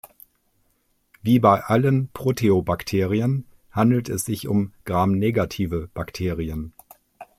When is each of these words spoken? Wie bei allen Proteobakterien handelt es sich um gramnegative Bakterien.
Wie 1.21 1.37
bei 1.37 1.63
allen 1.63 2.07
Proteobakterien 2.11 3.45
handelt 3.69 4.09
es 4.09 4.25
sich 4.25 4.47
um 4.47 4.73
gramnegative 4.83 5.89
Bakterien. 5.93 6.73